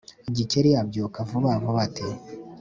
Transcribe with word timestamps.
Gikeli 0.35 0.69
abyuka 0.81 1.19
vuba 1.29 1.51
vuba 1.63 1.79
ati« 1.87 2.07